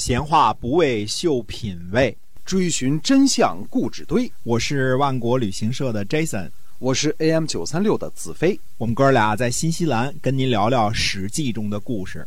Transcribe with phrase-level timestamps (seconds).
[0.00, 4.32] 闲话不为秀品味，追寻真相故纸堆。
[4.44, 8.58] 我是万国旅行社的 Jason，我是 AM 九三六的子飞。
[8.78, 12.26] 我们哥俩在新西兰跟您聊聊《史记》中的故事。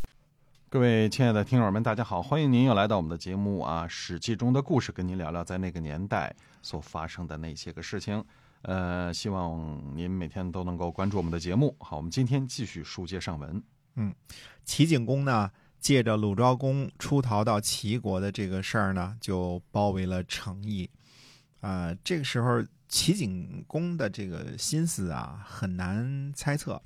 [0.69, 6.31] 各位亲爱的听友们，大家好，欢迎您又来到我们的节目啊，《史记》中的故事，跟您聊聊在那个年代
[6.61, 8.23] 所发生的那些个事情。
[8.61, 11.75] 呃，希望您每天都能够关注我们的节目。
[11.79, 13.59] 好，我们今天继续书接上文。
[13.95, 14.13] 嗯，
[14.63, 15.49] 齐景公呢，
[15.83, 20.89] 借着鲁昭公出逃到齐国的这个事儿呢，就包围了成邑。
[21.59, 26.81] 啊，这个时候齐景公的这个心思啊，很难猜测。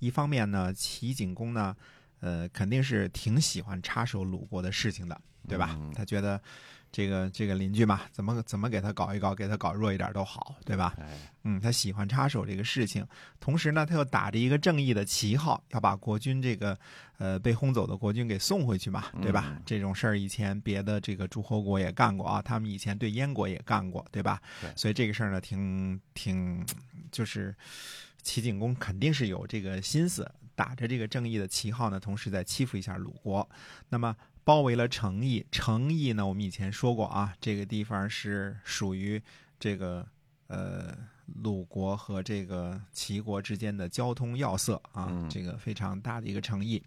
[0.00, 1.76] 一方面呢，齐景公呢，
[2.20, 5.78] 呃，肯定是挺喜欢插手鲁国的事情的，对吧？
[5.94, 6.40] 他觉得。
[6.92, 10.92] 这个这个邻居嘛，怎么怎么给他搞一搞，给他搞弱一点都好，对吧？
[11.44, 13.06] 嗯，他喜欢插手这个事情，
[13.38, 16.76] 同时呢，他又打着一个正义的旗号，要把国军这个
[17.18, 19.56] 呃被轰走的国军给送回去嘛，对吧？
[19.64, 24.42] 这种事儿以前别的这个诸侯国也干过啊，他们以前对燕国也干过，对吧？
[24.74, 26.66] 所以这个事儿呢，挺挺
[27.12, 27.54] 就是
[28.24, 30.28] 齐景公肯定是有这个心思，
[30.60, 33.48] 打着这个正义的旗号呢，同时在欺负一下鲁国，
[33.88, 34.14] 那么。
[34.42, 36.26] 包围了成邑，成邑呢？
[36.26, 39.22] 我们以前说过啊，这个地方是属于
[39.60, 40.04] 这个
[40.48, 40.96] 呃
[41.42, 46.82] 鲁国和这个齐国之间的交通要塞啊，这个非常大的一个城邑。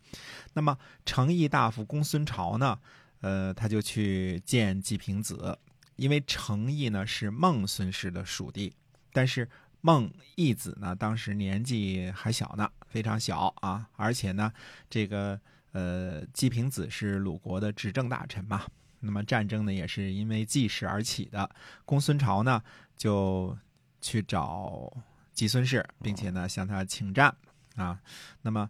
[0.54, 2.78] 那么成邑大夫公孙朝呢，
[3.22, 5.58] 呃，他就去见季平子，
[5.96, 8.74] 因为成邑呢是孟孙氏的属地，
[9.14, 9.48] 但是
[9.86, 14.52] 孟义子呢当时年纪还小呢，非常小啊，而且呢
[14.90, 15.40] 这个。
[15.76, 18.62] 呃，季平子是鲁国的执政大臣嘛，
[19.00, 21.50] 那么战争呢也是因为季氏而起的。
[21.84, 22.62] 公孙朝呢
[22.96, 23.58] 就
[24.00, 24.96] 去找
[25.32, 27.36] 季孙氏，并且呢向他请战
[27.76, 28.00] 啊。
[28.40, 28.70] 那么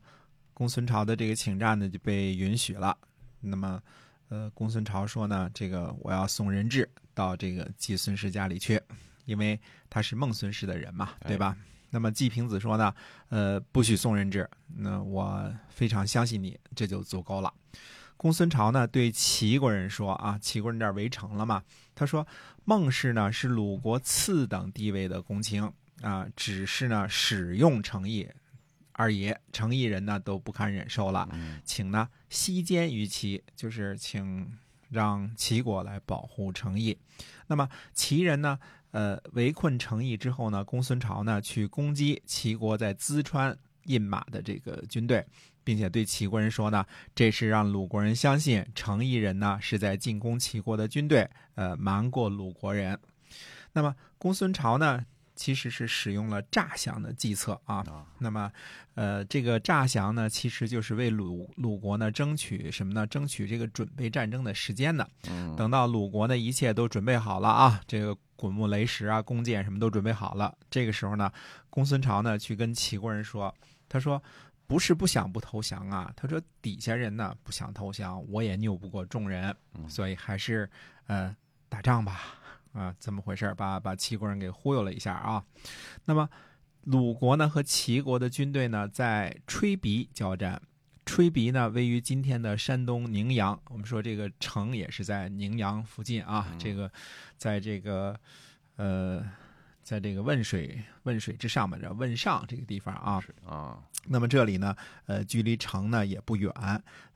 [0.54, 2.98] 公孙朝的这个请战呢就被允许了。
[3.42, 3.84] 那么
[4.30, 8.82] 呃，公孙朝说呢，这个我要送人质到这个季孙氏家里去，
[9.26, 11.56] 因为他是孟孙氏的人嘛，对吧？
[11.92, 12.94] 那么季平子说呢，
[13.30, 17.54] 呃，不许送人质，那我非常相信你，这就足够了。
[18.18, 21.62] 公孙朝呢对齐国人说啊，齐国人这儿围城了嘛，
[21.94, 22.26] 他说
[22.66, 28.28] 孟氏呢是鲁国次等地位的公卿啊，只是呢使用诚意
[28.94, 31.30] 二爷，诚意人呢都不堪忍受了，
[31.64, 34.52] 请呢息奸于齐，就是请
[34.90, 36.98] 让齐国来保护诚意。
[37.46, 38.58] 那么齐人呢？
[38.94, 45.26] 呃，围困成邑之后呢，公孙朝呢去攻击齐国在淄川印马的这个军队，
[45.64, 52.98] 并且对齐国人说呢，这是让鲁国人相信成邑人呢是在进攻齐国的军队，呃，瞒过鲁国人。
[53.72, 55.04] 那么公孙朝呢？
[55.44, 57.84] 其实是使用了诈降的计策啊，
[58.18, 58.50] 那么，
[58.96, 63.06] 呃，这个诈降呢，其实就是为鲁鲁国呢争取什么呢？
[63.06, 65.06] 争取这个准备战争的时间呢。
[65.58, 71.30] 等到鲁国呢一切都准备好了啊，这个滚木雷石啊、弓箭什么都准备好了，这个时候呢，
[71.70, 73.54] 公孙朝呢去跟齐国人说，
[73.90, 74.24] 他说
[74.66, 79.54] 不是不想不投降啊，他说底下人呢不想投降，我也拗不过众人，
[79.90, 80.70] 所以还是
[81.08, 81.36] 呃
[81.68, 82.40] 打仗吧。
[82.74, 83.54] 啊，怎么回事？
[83.56, 85.44] 把把齐国人给忽悠了一下啊。
[86.06, 86.30] 那么，
[86.84, 90.62] 鲁国呢和齐国的军队呢在吹鼻交战。
[91.06, 93.60] 吹鼻呢位于今天的山东宁阳。
[93.70, 96.56] 我们说这个城也是在宁阳附近啊。
[96.58, 96.92] 这个，
[97.38, 98.20] 在这个
[98.78, 99.24] 呃，
[99.84, 103.22] 在这个汶水汶水之上嘛，这汶上这个地方啊。
[103.46, 103.78] 啊。
[104.08, 106.52] 那么这里呢，呃，距离城呢也不远。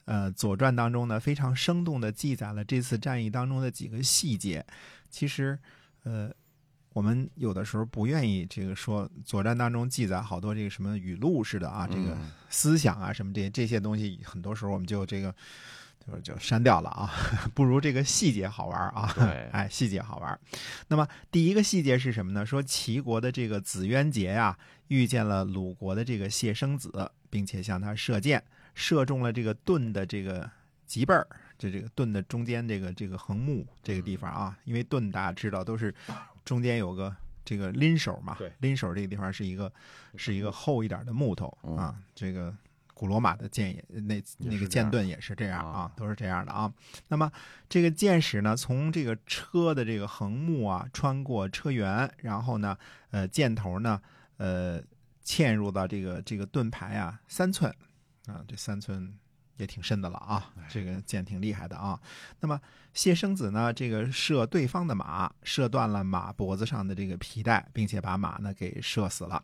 [0.05, 4.66] 呃，《左传》当中呢非常生动的记载了这次战役当中的几个细节。
[5.09, 5.59] 其实，
[6.03, 6.31] 呃，
[6.94, 12.17] 我们有的时候不愿意这个说《左传》当中记载好多这个什么语录似的啊，这个
[12.49, 15.35] 思想啊什么这这些东西，很多时候我们就这个
[16.07, 17.12] 就就删掉了啊，
[17.53, 19.13] 不如这个细节好玩啊。
[19.51, 20.40] 哎，细节好玩。
[20.88, 22.45] 那么第一个细节是什么呢？
[22.45, 24.57] 说齐国的这个子渊杰呀，
[24.88, 28.41] 遇见了鲁国的这个谢生子，并且向他射箭，
[28.73, 30.50] 射中了这个盾的这个
[30.85, 31.28] 脊背儿。
[31.59, 35.91] 这这个盾的中间这个这个横木这个地方啊，因为盾大家知道都是
[36.46, 37.11] 中间有个
[37.43, 39.73] 这个拎手嘛，拎手这个地方是一个
[40.16, 41.96] 是一个厚一点的木头啊。
[42.14, 42.55] 这个
[42.97, 46.73] 古罗马的剑也那那个剑盾也是这样啊，都是这样的啊。
[47.09, 47.32] 那么
[47.70, 52.76] 这个箭矢呢，从这个车的这个横木啊，穿过车辕，然后呢，
[53.11, 54.02] 呃，箭头呢，
[54.38, 54.82] 呃，
[55.23, 57.72] 嵌入到这个这个盾牌啊，三寸
[58.26, 59.14] 啊，这三寸。
[59.58, 61.99] 也挺深的了啊，这个箭挺厉害的啊。
[62.41, 62.61] 那么
[62.94, 69.44] 谢生子呢，这个射对方的马，射断了马脖子上的这个皮带，并且把马呢给射死了。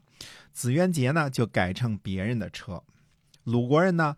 [0.51, 2.83] 子渊杰呢就改乘别人的车。
[3.43, 4.15] 鲁国人呢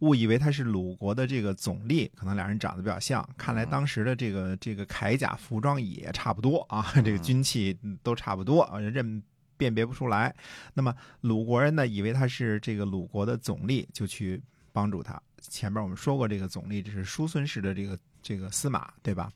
[0.00, 3.28] 误以为他是鲁国的这个总理，可能俩人长得比较像。
[3.36, 9.22] 看来当时的这个这个铠甲服装也差不多啊，这个军器都差不多啊，认
[9.56, 10.34] 辨别不出来。
[10.74, 14.40] 那么鲁国人呢，以为他是这个鲁国的总理，就去
[14.72, 15.20] 帮助他。
[15.40, 19.32] 前面我们说过，这个总理这是叔孙氏的这个这个司马，对吧？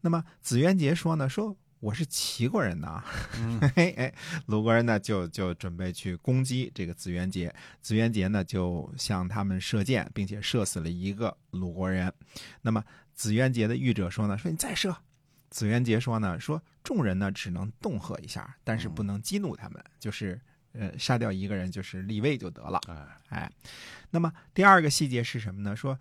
[0.00, 1.56] 那么子渊杰说呢，说。
[1.82, 3.02] 我是齐国人呐，
[3.74, 4.14] 嘿哎，
[4.46, 12.12] 鲁国人呢就就准备去攻击这个子元杰，子元杰呢就向他们射箭，并且射死了一个鲁国人。
[12.60, 12.84] 那么
[13.14, 14.96] 子元杰的御者说呢，说你再射。
[15.50, 20.40] 子元杰说呢，说众人呢只能恫吓一下，但是不能激怒他们，就是
[20.74, 22.80] 呃杀掉一个人就是立位就得了。
[23.30, 23.50] 哎，
[24.10, 25.74] 那么第二个细节是什么呢？
[25.74, 25.98] 说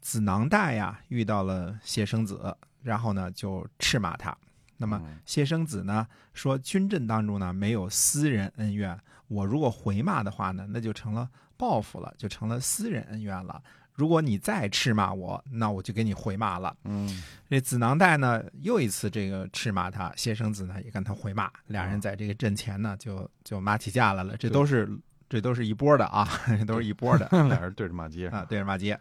[0.00, 4.38] 子囊代呀遇到了谢生子，然后呢就斥骂他。
[4.76, 8.98] 那么谢生子呢说，军阵当中呢没有私人恩怨，
[9.28, 13.62] 我如果回骂的话呢，那就成了报复了，就成了私人恩怨了。
[13.94, 16.76] 如果你再斥骂我，那我就给你回骂了。
[16.82, 24.36] 嗯，这子囊代呢又一次这个斥骂他，谢生子呢也跟他回骂，俩人在这个阵前呢就就骂起架来了。
[24.36, 24.90] 这都是
[25.28, 26.28] 这都是一波的啊，
[26.58, 28.98] 这都是一波的， 俩人对着骂街啊，对着骂街。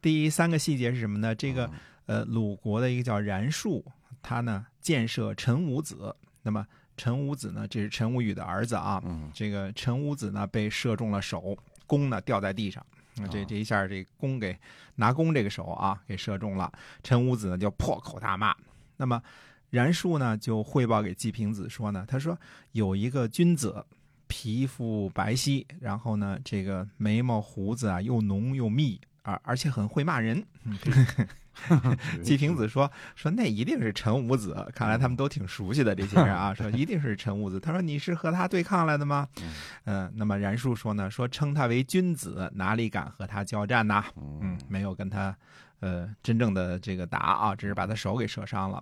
[0.00, 1.34] 第三个细节是什么呢？
[1.34, 1.70] 这个
[2.06, 3.84] 呃鲁国的一个叫然树。
[4.22, 6.66] 他呢箭射陈武子，那么
[6.96, 9.00] 陈武子呢，这是陈武宇的儿子啊。
[9.04, 11.56] 嗯，这个陈武子呢被射中了手，
[11.86, 12.84] 弓呢掉在地上，
[13.30, 14.58] 这这一下这弓给
[14.96, 16.72] 拿弓这个手啊给射中了。
[17.02, 18.54] 陈武子呢就破口大骂。
[18.96, 19.22] 那么
[19.70, 22.38] 然术呢就汇报给季平子说呢，他说
[22.72, 23.84] 有一个君子，
[24.26, 30.42] 皮肤白皙，然后呢这个眉毛胡子啊又浓又密，而而且很会骂人。
[32.22, 36.54] 季平子说：“说那一定是陈武子，看来他们都挺熟悉的这些人啊。
[36.54, 37.58] 说一定是陈武子。
[37.58, 39.28] 他说你是和他对抗来的吗？
[39.84, 44.04] 嗯，那么然树说呢，说称他为君子，哪里敢和他交战呐？
[44.40, 45.36] 嗯，没有跟他
[45.80, 48.80] 呃真正的这个打啊，只是把他手给射伤了。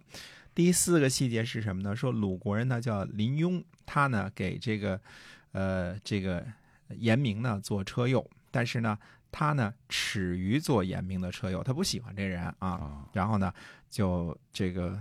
[0.55, 1.97] 第四个细节是什么呢？
[1.97, 5.01] 说鲁国人呢叫林雍，他呢给这个
[5.53, 6.45] 呃这个
[6.91, 8.99] 严明呢做车右，但是呢。”
[9.33, 13.05] 他呢耻于做严明的车友，他不喜欢这人啊。
[13.13, 13.53] 然后呢，
[13.91, 14.99] 就这个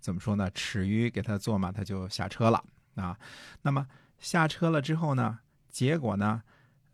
[0.00, 0.50] 怎么说呢？
[0.50, 2.64] 耻于给他做嘛，他就下车了
[2.96, 3.16] 啊。
[3.62, 3.86] 那么
[4.18, 5.38] 下车了之后呢，
[5.68, 6.42] 结果呢，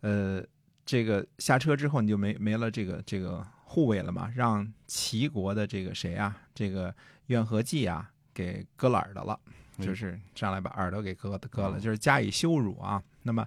[0.00, 0.44] 呃，
[0.84, 6.94] 这个下车之后你就没没了这个这个护卫了嘛，让齐国的这个谁啊，这个
[7.26, 9.40] 怨和季啊给割了耳朵了，
[9.78, 13.02] 就是上来把耳朵给割割了，就是加以羞辱啊。
[13.22, 13.46] 那么，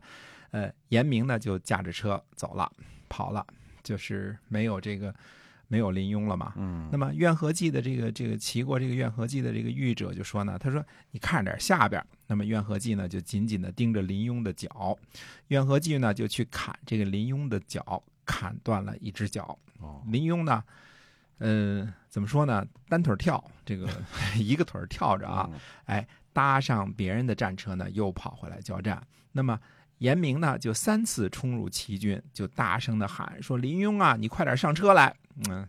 [0.56, 2.72] 呃，严明呢就驾着车走了。
[3.10, 3.46] 跑了，
[3.84, 5.13] 就是没有这个，
[5.68, 6.54] 没有林雍了嘛。
[6.56, 6.88] 嗯。
[6.90, 10.81] 那么怨和记的这个这个齐国这个怨和记的这个御者就说呢，他说
[11.12, 12.02] 你看着点下边。
[12.28, 14.98] 那么怨和记呢就紧紧的盯着林雍的脚，
[15.50, 19.60] 怨和记呢就去砍这个林雍的脚，砍断了一只脚。
[19.80, 20.02] 哦。
[20.07, 20.63] 林雍呢，
[21.40, 22.66] 呃，怎么说呢？
[22.88, 23.90] 单腿跳，这个
[24.40, 25.50] 一个腿跳着啊，
[25.84, 29.06] 哎，搭上别人的战车呢，又跑回来交战。
[29.34, 29.60] 那么。
[30.00, 35.15] 严明呢，就三次冲入齐军，就大声的喊说：“林雍啊，你快点上车来！”
[35.50, 35.68] 嗯，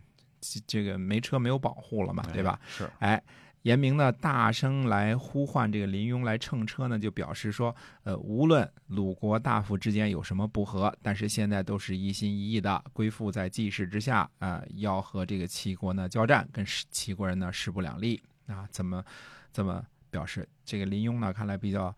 [0.65, 2.59] 这个没车没有保护了嘛，对吧？
[2.67, 2.89] 是。
[2.99, 3.23] 哎，
[3.61, 19.03] 严明呢，大声来呼唤这个林雍来乘车呢，就表示说：“呃，无论鲁国大夫之间有什么不和，但是现在都是一心一意的归附在季氏之下啊，要和这个齐国呢交战，跟齐国人呢势不两立啊。”怎么
[19.51, 20.47] 怎么表示？
[20.65, 21.95] 这个林雍呢，看来比较，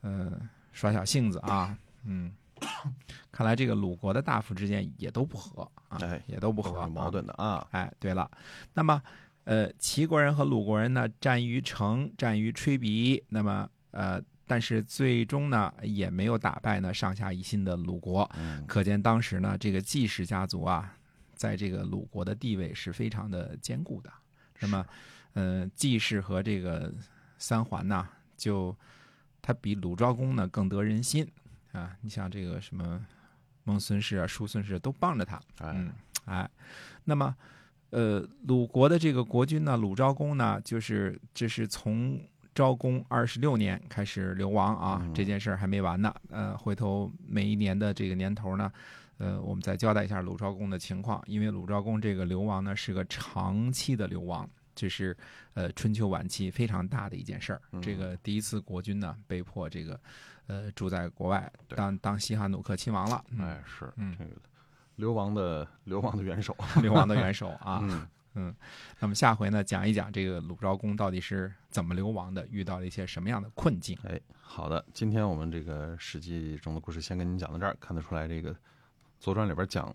[0.00, 0.32] 呃。
[0.72, 2.32] 耍小性子啊，嗯，
[3.32, 7.66] 看来这个鲁国的大夫之间也都不和啊，也都不和，矛盾的啊。
[7.72, 8.30] 哎，对了，
[8.74, 9.02] 那么
[9.44, 18.30] 呃，齐国人和鲁国人呢，战于城，战于吹鼻，那么呃，但是最终呢，也没有打败呢上下一心的鲁国。
[18.66, 20.96] 可见当时呢，这个季氏家族啊，
[21.34, 24.12] 在这个鲁国的地位是非常的坚固的。
[24.60, 24.86] 那么，
[25.32, 26.94] 呃，季氏和这个
[27.38, 28.76] 三桓呢，就。
[29.42, 31.26] 他比鲁昭公呢更得人心
[31.72, 31.96] 啊！
[32.00, 33.04] 你像这个什么
[33.64, 35.92] 孟孙氏啊、叔孙氏都帮着他，嗯，
[36.24, 36.48] 哎，
[37.04, 37.34] 那么
[37.90, 42.20] 呃，鲁国的这个国君呢，鲁昭公呢，就是这是从
[42.54, 46.14] 昭公二十六年开始流亡啊，这件事儿还没完呢。
[46.30, 48.72] 呃，回头每一年的这个年头呢，
[49.18, 54.48] 呃，我们再交代一下鲁昭公的情况，因为鲁昭公这个流亡呢是个长期的流亡。
[54.80, 55.14] 这是
[55.52, 57.60] 呃春秋晚期非常大的一件事儿。
[57.82, 60.00] 这个第一次国君呢被迫这个
[60.46, 63.22] 呃住在国外当当西汉努克亲王了。
[63.38, 64.30] 哎，是这个
[64.96, 67.82] 流亡的 流亡的元首， 流亡的元首啊。
[68.34, 68.54] 嗯，
[68.98, 73.98] 那么下回呢讲一讲这个鲁昭公到底是怎么流亡的，遇到了一些什么样的困境。
[74.04, 77.76] 哎，好的，今天我们这个史记中的故事先跟您讲到这儿。
[77.78, 78.54] 看得出来，这个
[79.18, 79.94] 《左传》里边讲。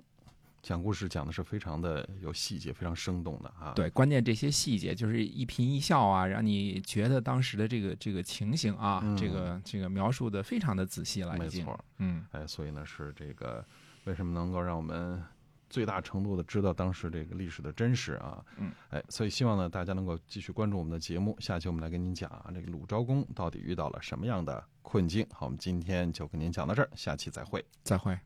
[0.65, 3.71] 讲故事讲的是非常的有细节，非常生动的啊。
[3.75, 11.79] 对，关键这些细节就是一颦一笑啊，让你觉得当时的这个这个情形啊，嗯这个这个描述的非常的仔细了，没错。
[11.99, 13.63] 嗯，哎，所以呢是这个
[14.05, 15.21] 为什么能够让我们
[15.69, 18.43] 最大程度的知道当时这个历史的真实啊？
[18.57, 25.27] 嗯，哎，所以希望呢大家能够继续关注我们的节目，下期我们来跟您讲啊，这个鲁昭公到底遇到了什么样的困境。
[25.31, 27.63] 好，我们今天就跟您讲到这儿，下期再会。
[27.83, 28.17] 再会。